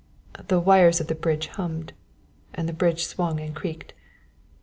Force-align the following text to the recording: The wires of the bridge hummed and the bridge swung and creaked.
The 0.47 0.59
wires 0.59 0.99
of 0.99 1.05
the 1.05 1.13
bridge 1.13 1.45
hummed 1.49 1.93
and 2.55 2.67
the 2.67 2.73
bridge 2.73 3.05
swung 3.05 3.39
and 3.39 3.55
creaked. 3.55 3.93